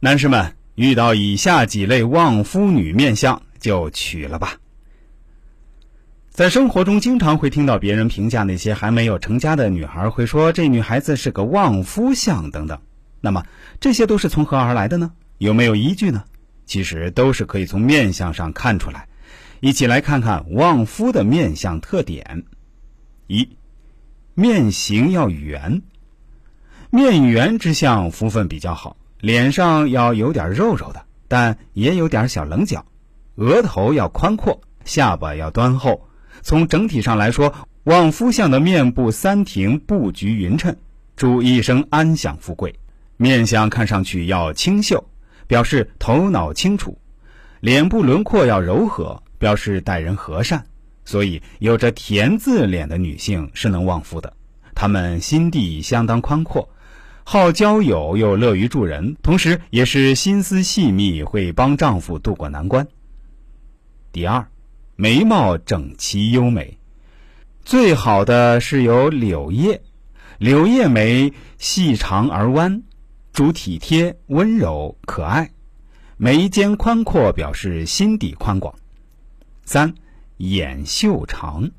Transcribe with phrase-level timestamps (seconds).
[0.00, 4.60] 男士们遇到以下几类旺夫女面相，就娶了吧。
[6.30, 12.80] 在生活中，经常会听到别人评价那些还没有成家的女孩，会说这女孩子是个旺夫相等等。
[13.20, 13.44] 那么
[13.80, 15.10] 这些都是从何而来的呢？
[15.38, 16.22] 有没有依据呢？
[16.64, 19.08] 其实都是可以从面相上看出来。
[19.58, 22.44] 一起来看看旺夫的面相特点：
[23.26, 23.48] 一、
[24.34, 25.82] 面型要圆，
[26.90, 28.96] 面圆之相福分比较好。
[29.20, 32.84] 脸上要有点肉肉的，但也有点小棱角。
[33.34, 36.08] 额头要宽阔，下巴要端厚。
[36.42, 37.52] 从整体上来说，
[37.84, 40.76] 旺夫相的面部三庭布局匀称，
[41.16, 42.74] 主一生安享富贵。
[43.16, 45.04] 面相看上去要清秀，
[45.48, 46.96] 表示头脑清楚；
[47.60, 50.64] 脸部轮廓要柔和，表示待人和善。
[51.04, 54.32] 所以，有着田字脸的女性是能旺夫的，
[54.74, 56.68] 她们心地相当宽阔。
[57.30, 62.88] 好交友又乐于助人，同时也是心思细密，会帮丈夫渡过难关。
[64.10, 64.48] 第二，
[64.96, 66.78] 眉毛整齐优美，
[67.66, 69.78] 最好的是有柳叶，
[70.38, 72.82] 柳叶眉细长而弯，
[73.34, 75.50] 主体贴、温柔、可爱，
[76.16, 78.74] 眉间宽阔表示心底宽广。
[79.66, 79.92] 三，
[80.38, 81.70] 眼秀长，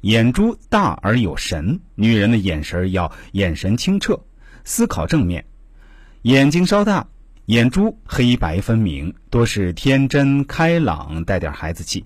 [0.00, 4.20] 眼珠大而有神，女人的眼神要眼神清澈。
[4.64, 5.44] 思考正面，
[6.22, 7.08] 眼睛稍大，
[7.46, 12.04] 眼珠黑白分明，多是天真开朗，带点孩子气。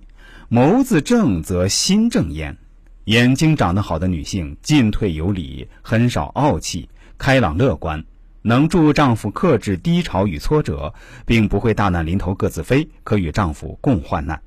[0.50, 2.56] 眸子正则心正焉。
[3.04, 8.04] 眼睛长得好的女性，进退有礼，很少傲气，开朗乐观，
[8.42, 10.92] 能助丈夫克制低潮与挫折，
[11.24, 14.42] 并不会大难临头各自飞，可与丈夫共患难。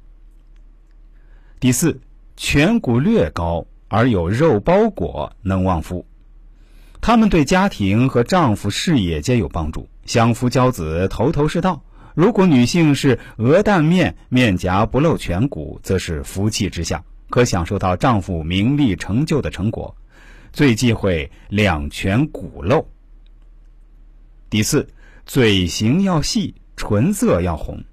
[1.62, 2.02] 第四，
[2.38, 6.06] 颧骨略高而有肉包裹，能旺夫。
[7.10, 11.84] 他们对家庭和丈夫事业皆有帮助，相夫教子，头头是道。
[12.14, 19.96] 如果女性是鹅蛋面，面颊不露颧骨，则是福气之相，可享受到丈夫名利成就的成果。
[20.54, 22.88] 最忌讳两颧骨露。
[24.48, 24.88] 第四，
[25.26, 27.84] 嘴型要细，唇色要红，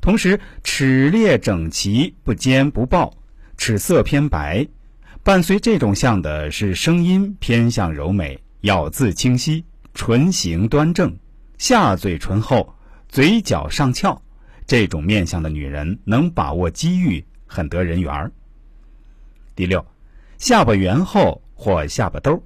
[0.00, 3.12] 同时齿列整齐，不尖不暴，
[3.56, 4.68] 齿色偏白。
[5.24, 11.16] 伴随这种相的是声音偏向柔美，咬字清晰，唇形端正，
[11.58, 12.74] 下嘴唇厚，
[13.08, 14.20] 嘴角上翘。
[14.66, 18.32] 这种面相的女人能把握机遇，很得人缘。
[19.54, 19.86] 第六，
[20.38, 22.42] 下巴圆厚或下巴兜，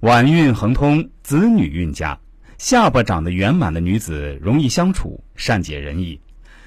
[0.00, 2.18] 晚运亨通，子女运佳。
[2.58, 6.20] 下巴长得圆满的女子容易相处，善解人意。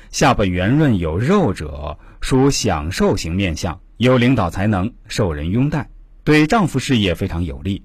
[0.10, 3.80] 下巴圆润有肉者属享受型面相。
[3.98, 5.90] 有领导才能，受人拥戴，
[6.24, 7.84] 对丈夫事业非常有利。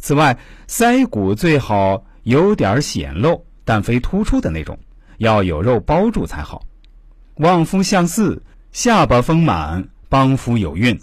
[0.00, 4.78] 此外，腮骨最好有点显露，但非突出的那种，
[5.18, 6.66] 要有肉包住才好。
[7.36, 11.00] 旺夫相似，下巴丰满，帮夫有运，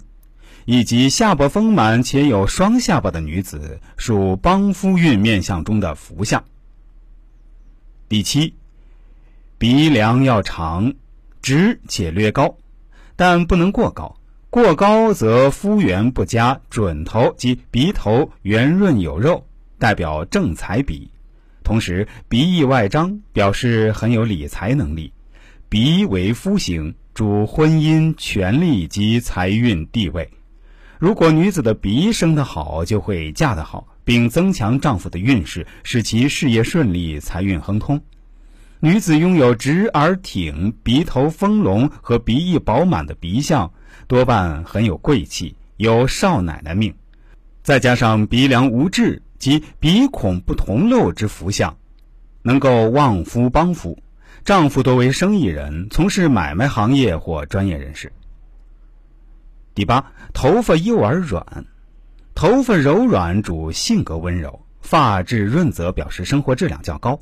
[0.66, 6.44] 以及下巴丰满且有双下巴的女子，属帮夫运面相中的福相。
[8.08, 8.54] 第七，
[9.58, 10.94] 鼻梁要长，
[11.40, 12.56] 直且略高，
[13.16, 14.17] 但不能过高。
[14.50, 19.46] 过高则肤缘不佳，准头及鼻头圆润有肉，
[19.78, 21.10] 代表正财鼻；
[21.62, 25.12] 同时鼻翼外张，表示很有理财能力。
[25.68, 30.30] 鼻为夫星，主婚姻、权力及财运地位。
[30.98, 38.00] 如果女子的鼻生得好，就会嫁得好，并增强丈夫的运势，使其事业顺利、财运亨通。
[38.80, 43.72] 女子拥有直而挺、鼻头丰隆和鼻翼饱满的鼻相。
[44.06, 46.94] 多半很有贵气，有少奶奶命，
[47.62, 51.76] 再加上鼻梁无痣及鼻孔不同漏之福相，
[52.42, 53.98] 能够旺夫帮夫。
[54.44, 58.12] 丈夫多为生意人，从事买卖行业或专业人士。
[59.74, 61.66] 第八，头发幼而软，
[62.34, 67.18] 头发柔软主性格温柔，发质润泽表示生活质量较高。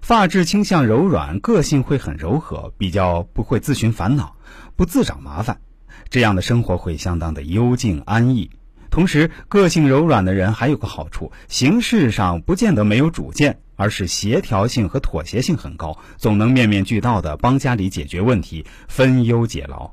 [0.00, 4.36] 发质倾向柔软，个性会很柔和，比较不会自寻烦恼，
[4.76, 5.60] 不自找麻烦。
[6.08, 8.50] 这样的生活会相当的幽静安逸，
[8.90, 19.90] 同时个性柔软的人还有个好处，行事上不见得没有主见，而是协调性和妥协性很高，总能面面俱到的帮家里解决问题，分忧解劳。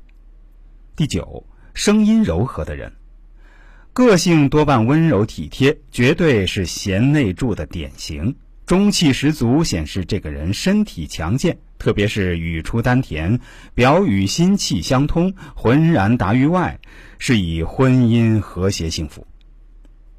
[0.96, 2.94] 第九，声音柔和的人，
[3.94, 8.36] 个性多半温柔体贴，绝对是贤内助的典型。
[8.66, 13.40] 中气十足，显示这个人身体强健，特别是语出丹田，
[13.76, 16.80] 表与心气相通，浑然达于外，
[17.20, 19.28] 是以婚姻和谐幸福。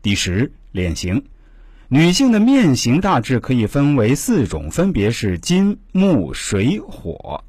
[0.02, 1.24] 第十，脸型，
[1.88, 7.42] 女性的面型大致可以分为四种，分别是金、木、水、火。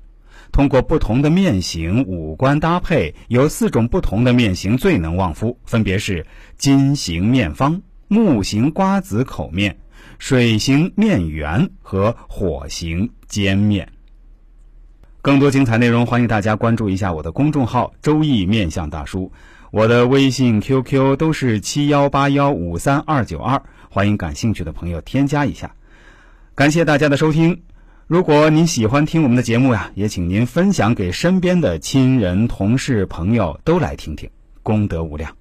[0.54, 6.26] 通过不同的面型，五官搭配，有四种不同的面型最能旺夫，分别是
[6.58, 9.76] 金型面方、木型瓜子口面、
[10.20, 13.90] 水型面圆和火型尖面。
[15.22, 19.32] 更多精彩内容，欢迎大家关注一下我的公众号“周易面相大叔”，
[19.72, 25.74] 我的微信、QQ 都是七幺八幺五三二九二，欢迎感兴趣的朋友添加一下。
[26.54, 27.64] 感谢大家的收听。
[28.08, 34.30] 如果您喜欢听我们的节目呀，也请您分享给身边的亲人、同事、朋友都来听听，
[34.62, 35.36] 功德无量。